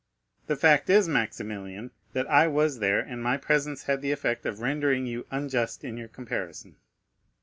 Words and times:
"The 0.47 0.55
fact 0.55 0.89
is, 0.89 1.07
Maximilian, 1.07 1.91
that 2.13 2.27
I 2.27 2.47
was 2.47 2.79
there, 2.79 2.99
and 2.99 3.21
my 3.21 3.37
presence 3.37 3.83
had 3.83 4.01
the 4.01 4.11
effect 4.11 4.47
of 4.47 4.59
rendering 4.59 5.05
you 5.05 5.27
unjust 5.29 5.83
in 5.83 5.95
your 5.95 6.07
comparison." 6.07 6.77